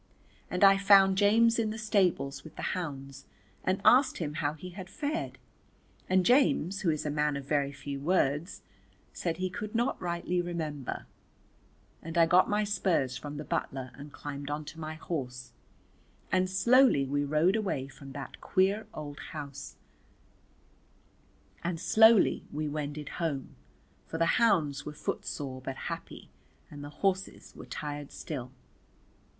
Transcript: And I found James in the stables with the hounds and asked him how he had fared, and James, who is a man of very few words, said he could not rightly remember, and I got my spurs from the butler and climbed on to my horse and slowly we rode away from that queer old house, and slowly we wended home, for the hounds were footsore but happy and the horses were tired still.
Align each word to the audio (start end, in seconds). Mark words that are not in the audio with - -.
And 0.49 0.63
I 0.63 0.79
found 0.79 1.15
James 1.19 1.59
in 1.59 1.69
the 1.69 1.77
stables 1.77 2.43
with 2.43 2.55
the 2.55 2.63
hounds 2.73 3.27
and 3.63 3.79
asked 3.85 4.17
him 4.17 4.33
how 4.41 4.53
he 4.53 4.71
had 4.71 4.89
fared, 4.89 5.37
and 6.09 6.25
James, 6.25 6.81
who 6.81 6.89
is 6.89 7.05
a 7.05 7.11
man 7.11 7.37
of 7.37 7.45
very 7.45 7.71
few 7.71 7.99
words, 7.99 8.63
said 9.13 9.37
he 9.37 9.47
could 9.47 9.75
not 9.75 10.01
rightly 10.01 10.41
remember, 10.41 11.05
and 12.01 12.17
I 12.17 12.25
got 12.25 12.49
my 12.49 12.63
spurs 12.63 13.15
from 13.15 13.37
the 13.37 13.43
butler 13.43 13.91
and 13.93 14.11
climbed 14.11 14.49
on 14.49 14.65
to 14.65 14.79
my 14.79 14.95
horse 14.95 15.51
and 16.31 16.49
slowly 16.49 17.05
we 17.05 17.23
rode 17.23 17.55
away 17.55 17.87
from 17.87 18.13
that 18.13 18.41
queer 18.41 18.87
old 18.95 19.19
house, 19.19 19.75
and 21.63 21.79
slowly 21.79 22.43
we 22.51 22.67
wended 22.67 23.09
home, 23.21 23.55
for 24.07 24.17
the 24.17 24.25
hounds 24.41 24.83
were 24.83 24.93
footsore 24.93 25.61
but 25.61 25.75
happy 25.93 26.31
and 26.71 26.83
the 26.83 26.89
horses 26.89 27.55
were 27.55 27.67
tired 27.67 28.11
still. 28.11 28.51